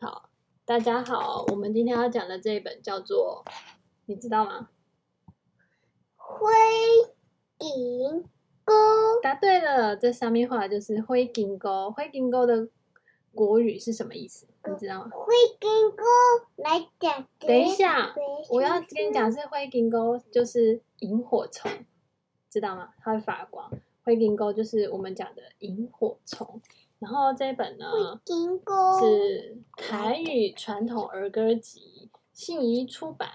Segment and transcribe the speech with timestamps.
[0.00, 0.28] 好，
[0.66, 3.44] 大家好，我们今天要讲的这一本叫做，
[4.04, 4.68] 你知道吗？
[6.16, 6.52] 灰
[7.58, 8.22] 金
[8.64, 8.74] 钩。
[9.22, 11.90] 答对了，这上面画的就是灰金钩。
[11.90, 12.68] 灰金钩的
[13.32, 14.46] 国语是什么意思？
[14.68, 15.10] 你知道吗？
[15.12, 16.04] 灰金钩
[16.56, 17.26] 来讲。
[17.38, 18.14] 等一下，
[18.50, 21.70] 我要跟你讲，是灰金钩就是萤火虫，
[22.50, 22.90] 知道吗？
[22.98, 23.72] 它会发光。
[24.04, 26.60] 灰金钩就是我们讲的萤火虫。
[26.98, 27.86] 然后这一本呢，
[29.00, 33.30] 是台语传统儿歌集，信宜出版。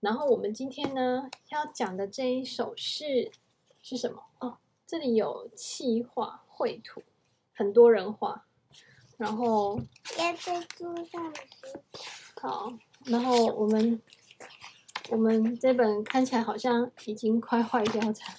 [0.00, 3.30] 然后我们今天呢要讲的这一首是
[3.80, 4.22] 是什么？
[4.40, 7.02] 哦，这里有气画绘图，
[7.54, 8.44] 很多人画。
[9.16, 9.80] 然后
[10.18, 11.32] 要在桌上
[12.38, 12.70] 好，
[13.06, 14.02] 然后我们
[15.08, 18.36] 我们这本看起来好像已经快坏掉，才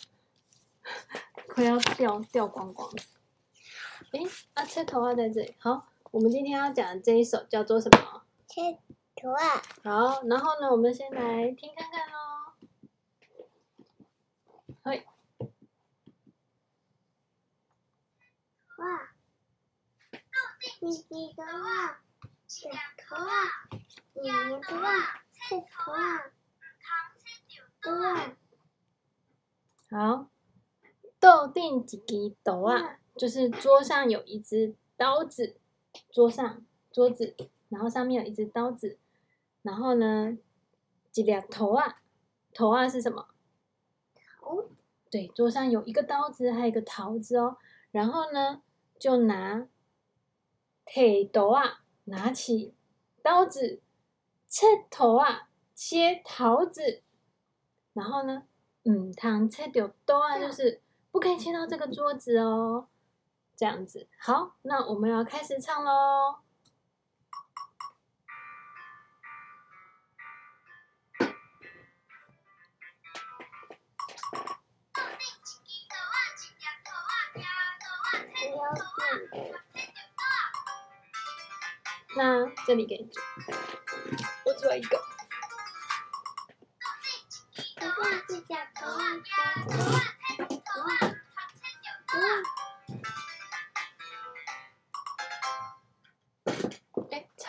[1.50, 2.96] 快要掉掉光光了。
[4.12, 4.22] 哎，
[4.54, 5.54] 啊，切头啊，在这里。
[5.60, 8.24] 好，我们今天要讲的这一首叫做什么？
[8.48, 8.80] 切
[9.16, 9.62] 头啊。
[9.84, 12.54] 好，然后呢，我们先来听看看喽。
[14.84, 15.06] 嘿。
[18.78, 19.10] 哇。
[20.80, 22.00] 你几个哇？
[22.48, 23.68] 切头啊！
[24.14, 24.30] 你
[24.62, 25.22] 个哇？
[25.32, 26.32] 切头啊！
[27.82, 27.92] 对。
[29.90, 30.30] 好，
[31.20, 33.00] 豆定几支豆啊？
[33.18, 35.58] 就是桌上有一只刀子，
[36.12, 37.36] 桌上桌子，
[37.70, 38.98] 然后上面有一只刀子，
[39.64, 40.38] 然后呢，
[41.12, 42.02] 几粒头啊？
[42.54, 43.28] 头啊是什么？
[44.16, 44.66] 桃。
[45.10, 47.58] 对，桌上有一个刀子，还有一个桃子哦。
[47.92, 48.62] 然后呢，
[49.00, 49.68] 就拿
[50.86, 52.74] 铁刀啊，拿起
[53.22, 53.80] 刀子，
[54.48, 57.02] 切头啊，切桃子。
[57.94, 58.44] 然后呢，
[58.84, 62.88] 嗯，糖切掉刀啊，就是不可以切到这个桌子哦。
[63.58, 66.38] 这样子，好，那我们要开始唱喽。
[82.16, 83.24] 那这里给你做，
[84.46, 85.02] 我做一个。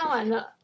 [0.09, 0.58] 完了。